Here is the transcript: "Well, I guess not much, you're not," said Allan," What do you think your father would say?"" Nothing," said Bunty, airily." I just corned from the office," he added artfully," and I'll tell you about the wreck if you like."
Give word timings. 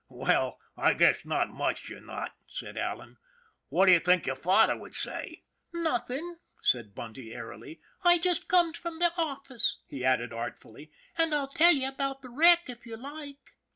"Well, 0.25 0.59
I 0.75 0.95
guess 0.95 1.27
not 1.27 1.49
much, 1.51 1.87
you're 1.87 2.01
not," 2.01 2.31
said 2.47 2.75
Allan," 2.75 3.19
What 3.69 3.85
do 3.85 3.91
you 3.91 3.99
think 3.99 4.25
your 4.25 4.35
father 4.35 4.75
would 4.75 4.95
say?"" 4.95 5.43
Nothing," 5.75 6.37
said 6.63 6.95
Bunty, 6.95 7.35
airily." 7.35 7.81
I 8.03 8.17
just 8.17 8.47
corned 8.47 8.77
from 8.77 8.97
the 8.97 9.13
office," 9.15 9.77
he 9.85 10.03
added 10.03 10.33
artfully," 10.33 10.91
and 11.19 11.35
I'll 11.35 11.49
tell 11.49 11.73
you 11.73 11.87
about 11.87 12.23
the 12.23 12.29
wreck 12.31 12.67
if 12.67 12.87
you 12.87 12.97
like." 12.97 13.53